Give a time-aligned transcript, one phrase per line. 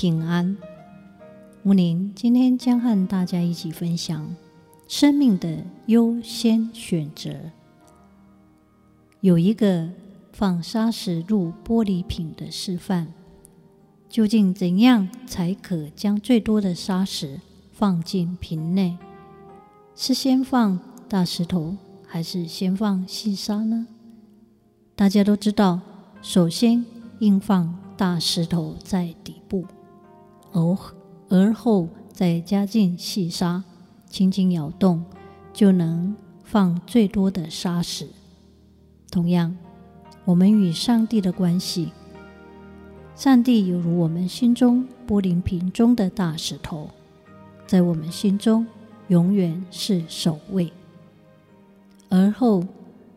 [0.00, 0.56] 平安，
[1.64, 4.32] 吴宁今天将和大家一起分享
[4.86, 7.32] 生命的优先选择。
[9.22, 9.88] 有一个
[10.32, 13.08] 放砂石入玻璃瓶的示范，
[14.08, 17.40] 究竟怎样才可将最多的砂石
[17.72, 18.96] 放进瓶内？
[19.96, 20.78] 是先放
[21.08, 23.88] 大石头，还是先放细沙呢？
[24.94, 25.80] 大家都知道，
[26.22, 26.86] 首先
[27.18, 29.64] 应放大石头在底部。
[30.52, 30.76] 而
[31.28, 33.62] 而后再加进细沙，
[34.08, 35.04] 轻轻摇动，
[35.52, 38.08] 就能放最多的砂石。
[39.10, 39.56] 同样，
[40.24, 41.92] 我们与上帝的关系，
[43.14, 46.90] 上帝犹如我们心中玻璃瓶中的大石头，
[47.66, 48.66] 在我们心中
[49.08, 50.72] 永远是首位。
[52.08, 52.64] 而后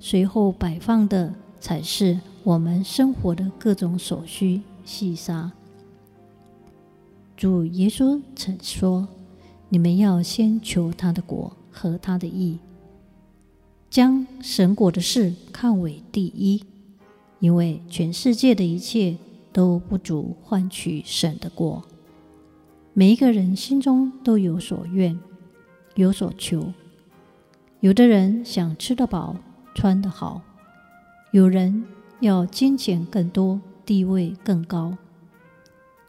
[0.00, 5.52] 随后摆放的才是我们生活的各种所需细沙。
[7.38, 9.06] 主耶稣曾说
[9.70, 12.58] ：“你们要先求他的国和他的义，
[13.88, 16.64] 将神国的事看为第一，
[17.38, 19.16] 因为全世界的一切
[19.52, 21.80] 都不足换取神的国。
[22.92, 25.16] 每一个人心中都有所愿，
[25.94, 26.72] 有所求。
[27.78, 29.36] 有的人想吃得饱，
[29.76, 30.42] 穿得好；
[31.30, 31.84] 有人
[32.18, 34.98] 要金钱更多，地位更高。”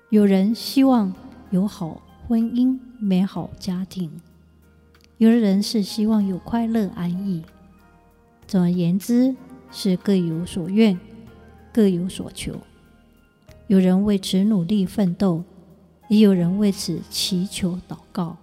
[0.10, 1.14] 有人希望
[1.52, 4.10] 有好婚姻、美好家庭；
[5.20, 7.44] 有的人是希望有快乐安逸。
[8.48, 9.36] 总而言之，
[9.72, 11.00] 是各有所愿，
[11.72, 12.56] 各有所求。
[13.68, 15.44] 有人为此努力奋斗，
[16.08, 18.36] 也有人为此祈求祷告。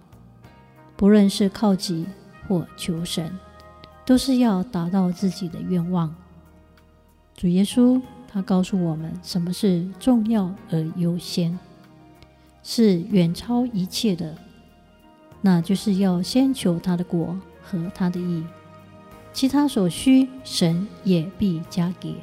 [0.95, 2.07] 不论是靠己
[2.47, 3.37] 或求神，
[4.05, 6.15] 都是要达到自己的愿望。
[7.35, 8.01] 主耶稣。
[8.37, 11.57] 他告诉我们，什么是重要而优先，
[12.61, 14.37] 是远超一切的，
[15.41, 18.45] 那就是要先求他的国和他的义，
[19.33, 22.13] 其他所需神也必加给。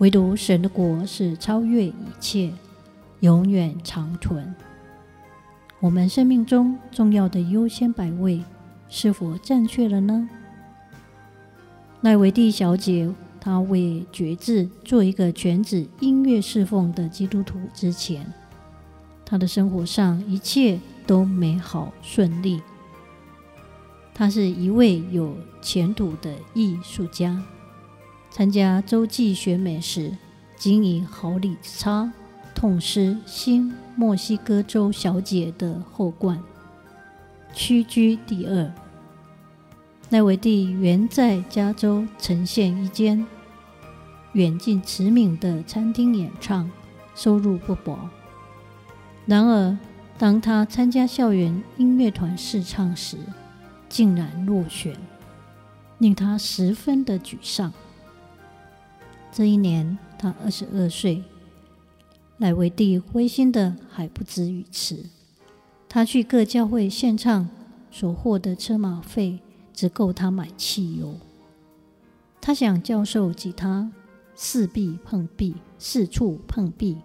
[0.00, 2.52] 唯独神的国是超越一切，
[3.20, 4.54] 永远长存。
[5.80, 8.44] 我们生命中重要的优先百位
[8.90, 10.28] 是否正确了呢？
[12.02, 13.10] 奈维蒂小姐。
[13.40, 18.26] 他为觉志做一个全职音乐侍奉的基督徒之前，
[19.24, 22.60] 他的生活上一切都美好顺利。
[24.12, 27.42] 他是一位有前途的艺术家。
[28.30, 30.12] 参加洲际选美时，
[30.56, 32.12] 仅以毫厘之差
[32.54, 36.42] 痛失新墨西哥州小姐的后冠，
[37.54, 38.70] 屈居第二。
[40.10, 43.26] 赖维蒂原在加州呈现一间
[44.32, 46.70] 远近驰名的餐厅演唱，
[47.14, 47.98] 收入不薄。
[49.26, 49.76] 然而，
[50.16, 53.18] 当他参加校园音乐团试唱时，
[53.86, 54.96] 竟然落选，
[55.98, 57.70] 令他十分的沮丧。
[59.30, 61.22] 这一年，他二十二岁。
[62.38, 65.04] 赖维蒂灰心的还不止于此，
[65.86, 67.48] 他去各教会献唱
[67.90, 69.40] 所获得车马费。
[69.78, 71.14] 只够他买汽油。
[72.40, 73.92] 他想教授吉他，
[74.34, 76.96] 四壁碰壁，四处碰壁，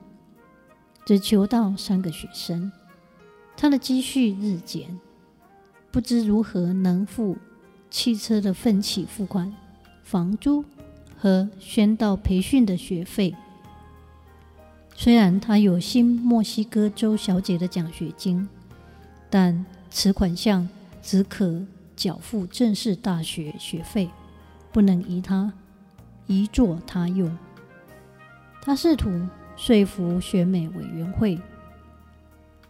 [1.05, 2.71] 只求到三个学生。
[3.55, 4.99] 他的积蓄日减，
[5.91, 7.37] 不知如何能付
[7.91, 9.53] 汽车的分期付款、
[10.01, 10.65] 房租
[11.15, 13.35] 和宣道培训的学费。
[14.95, 18.49] 虽然他有新墨西哥州小姐的奖学金，
[19.29, 20.67] 但此款项
[21.03, 21.63] 只可。
[22.03, 24.09] 缴付正式大学学费，
[24.73, 25.53] 不能移他
[26.27, 27.33] 移作他用。
[28.61, 31.39] 他试图说服选美委员会，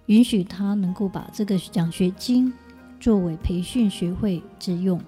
[0.06, 2.54] 允许他能够把这个奖学金
[3.00, 5.02] 作为培训学会之用，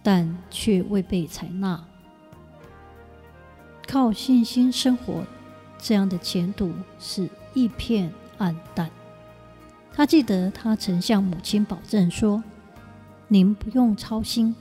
[0.00, 1.84] 但却未被采纳。
[3.88, 5.24] 靠信心生活，
[5.76, 8.88] 这样的前途是一片暗淡。
[9.92, 12.40] 他记得他曾向母亲保证说。
[13.28, 14.56] 您不用操心，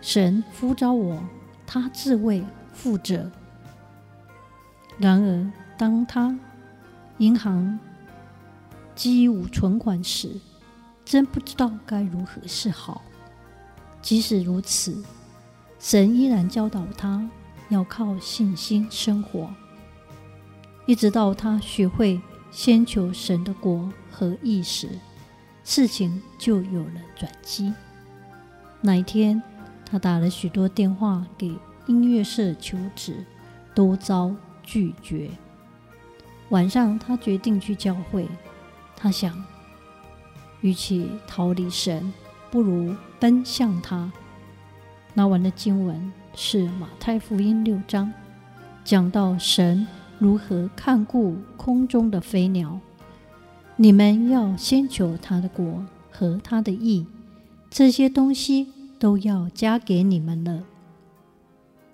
[0.00, 1.22] 神呼召我，
[1.66, 2.42] 他自为
[2.72, 3.30] 负责。
[4.98, 6.38] 然而，当他
[7.18, 7.78] 银行
[8.94, 10.40] 积无存款时，
[11.04, 13.02] 真不知道该如何是好。
[14.00, 15.04] 即使如此，
[15.78, 17.28] 神依然教导他
[17.68, 19.52] 要靠信心生活，
[20.86, 22.20] 一直到他学会
[22.50, 24.88] 先求神的国和义时，
[25.64, 27.72] 事情就有了转机。
[28.82, 29.42] 那一天，
[29.84, 33.24] 他打了许多电话给音乐社求职，
[33.74, 35.30] 都遭拒绝。
[36.50, 38.28] 晚上，他决定去教会。
[38.94, 39.42] 他想，
[40.60, 42.12] 与其逃离神，
[42.50, 44.12] 不如奔向他。
[45.14, 48.12] 那晚的经文是马太福音六章，
[48.84, 49.86] 讲到神
[50.18, 52.78] 如何看顾空中的飞鸟。
[53.76, 57.04] 你们要先求他的国和他的义，
[57.68, 58.68] 这些东西
[59.00, 60.62] 都要加给你们了。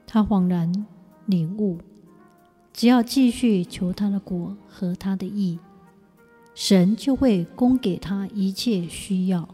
[0.06, 0.87] 他恍然
[1.25, 1.79] 领悟，
[2.75, 5.59] 只要继续求他的国和他的义，
[6.55, 9.49] 神就会供给他一切需要。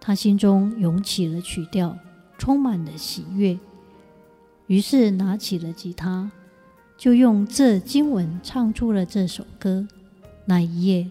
[0.00, 1.96] 他心中涌起了曲调，
[2.36, 3.58] 充满了喜悦，
[4.66, 6.30] 于是拿起了吉他，
[6.98, 9.88] 就用这经文唱出了这首歌。
[10.50, 11.06] 那一夜，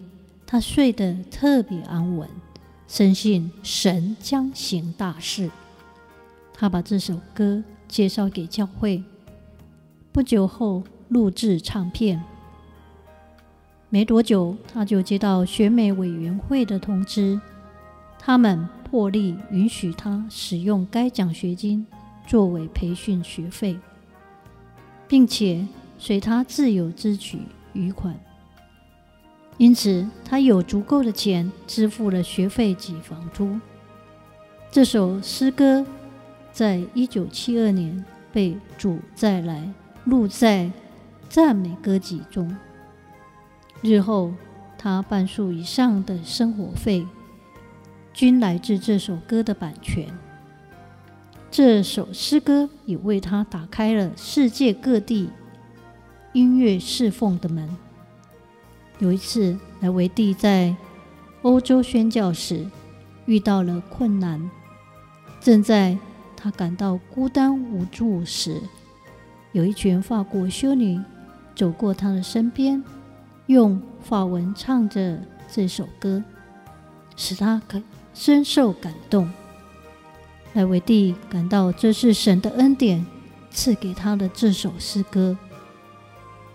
[0.46, 2.28] 他睡得特别安稳，
[2.86, 5.50] 深信神将行大事。
[6.52, 9.02] 他把这首歌介绍给教会，
[10.12, 12.22] 不久后录制唱片。
[13.88, 17.40] 没多久，他就接到选美委员会的通知，
[18.18, 21.86] 他们破例允许他使用该奖学金
[22.26, 23.78] 作为培训学费，
[25.08, 25.66] 并且
[25.98, 27.38] 随他自由支取
[27.72, 28.14] 余款。
[29.60, 33.60] 因此，他有足够的钱支付了学费及房租。
[34.70, 35.84] 这首诗歌。
[36.52, 39.72] 在一九七二年被主再来
[40.04, 40.68] 录在
[41.28, 42.56] 赞美歌集中。
[43.82, 44.34] 日后，
[44.76, 47.06] 他半数以上的生活费
[48.12, 50.08] 均来自这首歌的版权。
[51.52, 55.30] 这首诗歌也为他打开了世界各地
[56.32, 57.76] 音乐侍奉的门。
[59.00, 60.74] 有一次，莱维蒂在
[61.42, 62.66] 欧洲宣教时
[63.26, 64.50] 遇到了困难，
[65.40, 65.98] 正在。
[66.42, 68.62] 他感到孤单无助时，
[69.52, 70.98] 有一群法国修女
[71.54, 72.82] 走过他的身边，
[73.44, 75.20] 用法文唱着
[75.52, 76.24] 这首歌，
[77.14, 79.30] 使他感深受感动。
[80.54, 83.04] 莱维蒂感到这是神的恩典
[83.50, 85.36] 赐给他的这首诗歌，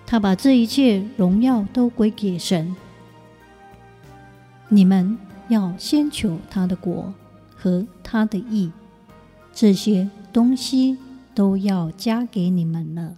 [0.06, 2.76] 他把这一切荣耀都归给神。
[4.70, 5.18] 你们
[5.48, 7.14] 要先求他的国
[7.56, 8.72] 和他的义。
[9.56, 10.98] 这些东西
[11.34, 13.16] 都要加给你们了。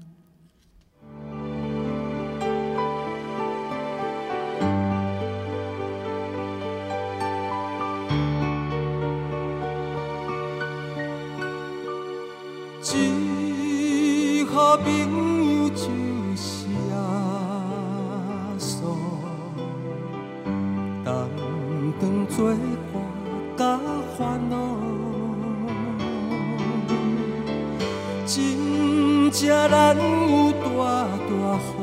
[12.80, 15.70] 最好朋友
[22.38, 22.54] 当作
[22.94, 22.96] 伴
[23.58, 23.80] 甲
[24.16, 24.56] 烦恼。
[28.28, 30.68] 真正难有大
[31.26, 31.74] 大福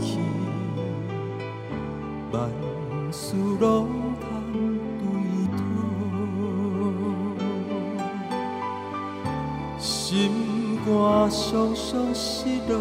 [0.00, 0.18] 气，
[2.32, 2.34] 万
[3.12, 3.66] 事拢
[4.22, 4.26] 通
[4.98, 5.04] 对
[5.58, 5.60] 讨，
[9.78, 10.88] 心肝
[11.30, 12.26] 伤伤失
[12.68, 12.72] 落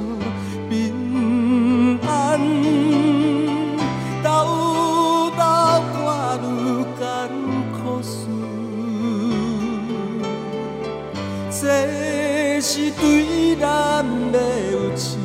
[11.60, 14.38] 这是对咱的
[14.72, 15.18] 有信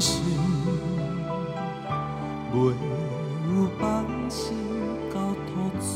[0.00, 0.20] 心，
[2.52, 2.74] 袂
[3.46, 4.58] 有放心
[5.14, 5.14] 交
[5.46, 5.86] 托主。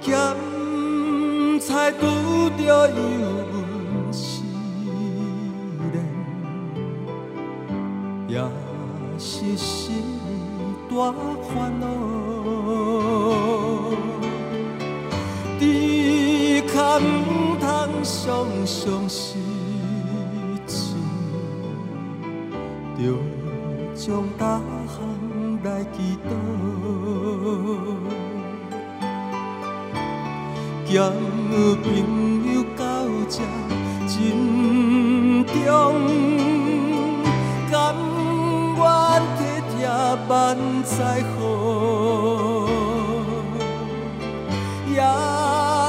[0.00, 0.10] 咸
[1.60, 2.00] 菜拄
[2.56, 3.04] 着油
[3.52, 3.54] 温
[4.10, 4.42] 时
[5.92, 5.96] 冷，
[8.28, 8.32] 也
[9.18, 10.13] 是心。
[10.96, 11.86] 大烦恼，
[15.58, 17.02] 只可唔
[17.60, 17.66] 通
[18.02, 19.36] 常常失
[20.66, 20.94] 志，
[22.96, 23.02] 着
[23.94, 24.96] 将大项
[25.64, 26.26] 来祈祷，
[30.86, 30.92] 交
[31.82, 31.84] 朋
[32.54, 32.82] 友到
[33.28, 33.34] 这
[34.06, 34.14] 真
[35.44, 35.54] 重，
[40.26, 41.40] 万载好，
[44.92, 45.02] 耶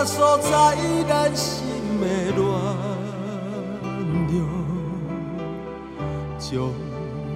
[0.05, 0.75] 所在
[1.07, 1.65] 咱心
[2.01, 2.41] 的暖
[4.29, 4.37] 融，
[6.37, 6.49] 将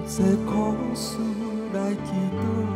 [0.06, 0.50] 这苦
[0.94, 1.06] 事
[1.72, 2.69] 来祈祷。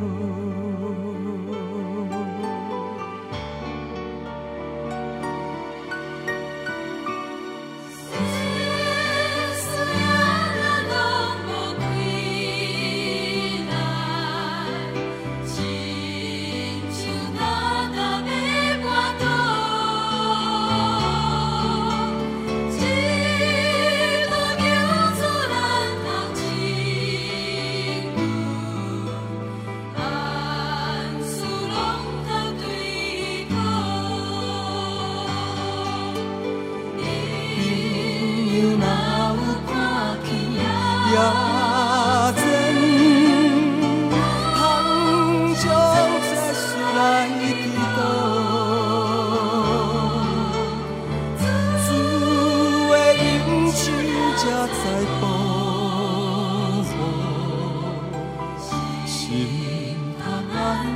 [59.26, 60.86] 心他安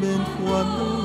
[0.00, 0.97] 免烦恼。